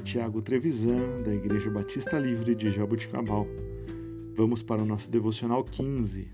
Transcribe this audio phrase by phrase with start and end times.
[0.00, 3.48] Tiago Trevisan, da Igreja Batista Livre de Jaboticabal.
[4.36, 6.30] Vamos para o nosso devocional 15.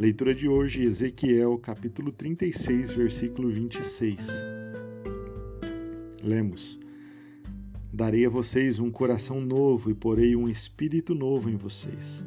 [0.00, 4.28] Leitura de hoje, Ezequiel, capítulo 36, versículo 26.
[6.22, 6.80] Lemos:
[7.92, 12.24] Darei a vocês um coração novo e porei um espírito novo em vocês.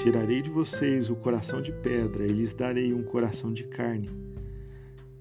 [0.00, 4.08] Tirarei de vocês o coração de pedra e lhes darei um coração de carne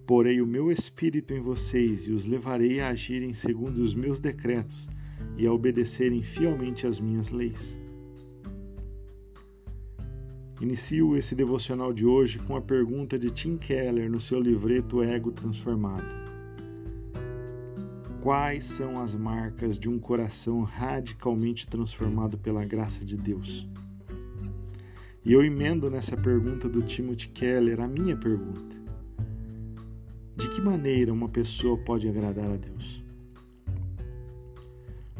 [0.07, 4.89] Porei o meu espírito em vocês e os levarei a agirem segundo os meus decretos
[5.37, 7.77] e a obedecerem fielmente às minhas leis.
[10.61, 15.29] Inicio esse devocional de hoje com a pergunta de Tim Keller no seu livreto Ego
[15.33, 16.15] Transformado.
[18.21, 23.67] Quais são as marcas de um coração radicalmente transformado pela graça de Deus?
[25.25, 28.86] E eu emendo nessa pergunta do Timothy Keller a minha pergunta
[30.37, 33.03] de que maneira uma pessoa pode agradar a Deus?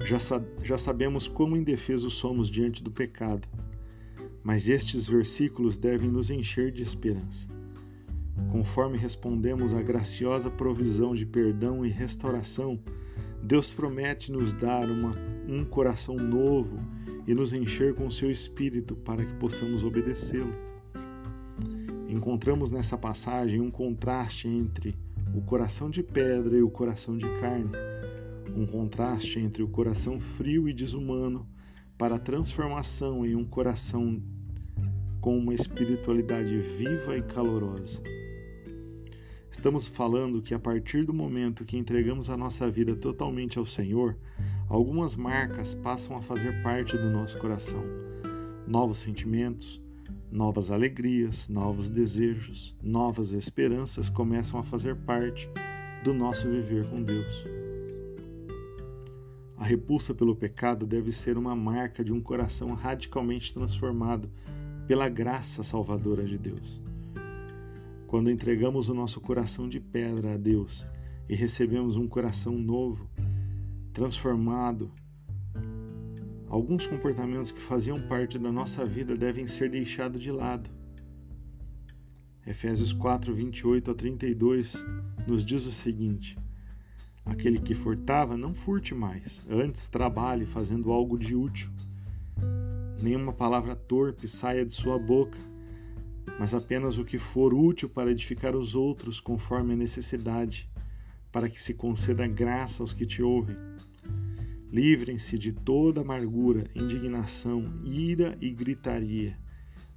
[0.06, 0.20] Já,
[0.64, 3.48] já sabemos como indefesos somos diante do pecado,
[4.44, 7.48] mas estes versículos devem nos encher de esperança.
[8.52, 12.80] Conforme respondemos à graciosa provisão de perdão e restauração,
[13.42, 15.16] Deus promete nos dar uma,
[15.48, 16.80] um coração novo
[17.26, 20.54] e nos encher com seu espírito para que possamos obedecê-lo.
[22.08, 24.96] Encontramos nessa passagem um contraste entre
[25.34, 27.72] o coração de pedra e o coração de carne,
[28.56, 31.48] um contraste entre o coração frio e desumano
[31.98, 34.22] para a transformação em um coração
[35.20, 38.02] com uma espiritualidade viva e calorosa.
[39.50, 44.18] Estamos falando que a partir do momento que entregamos a nossa vida totalmente ao Senhor,
[44.70, 47.84] algumas marcas passam a fazer parte do nosso coração.
[48.68, 49.82] Novos sentimentos,
[50.32, 55.50] Novas alegrias, novos desejos, novas esperanças começam a fazer parte
[56.04, 57.46] do nosso viver com Deus.
[59.56, 64.30] A repulsa pelo pecado deve ser uma marca de um coração radicalmente transformado
[64.86, 66.82] pela graça salvadora de Deus.
[68.06, 70.86] Quando entregamos o nosso coração de pedra a Deus
[71.30, 73.10] e recebemos um coração novo,
[73.94, 74.92] transformado
[76.50, 80.70] alguns comportamentos que faziam parte da nossa vida devem ser deixados de lado.
[82.46, 84.86] Efésios 4, 28 a 32
[85.28, 86.38] nos diz o seguinte:
[87.26, 91.70] Aquele que furtava, não furte mais, antes trabalhe fazendo algo de útil.
[93.02, 95.38] Nenhuma palavra torpe saia de sua boca,
[96.40, 100.70] mas apenas o que for útil para edificar os outros conforme a necessidade,
[101.32, 103.58] para que se conceda graça aos que te ouvem.
[104.78, 109.36] Livrem-se de toda amargura, indignação, ira e gritaria.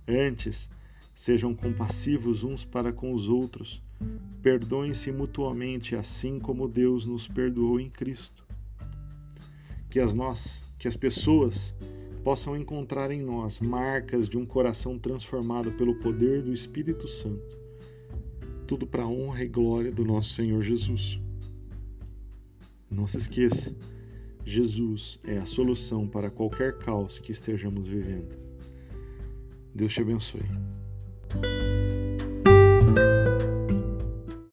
[0.09, 0.71] Antes,
[1.15, 3.83] sejam compassivos uns para com os outros.
[4.41, 8.43] Perdoem-se mutuamente, assim como Deus nos perdoou em Cristo.
[9.91, 11.75] Que as nós, que as pessoas
[12.25, 17.59] possam encontrar em nós marcas de um coração transformado pelo poder do Espírito Santo.
[18.67, 21.21] Tudo para a honra e glória do nosso Senhor Jesus.
[22.91, 23.77] Não se esqueça,
[24.45, 28.37] Jesus é a solução para qualquer caos que estejamos vivendo.
[29.75, 30.43] Deus te abençoe.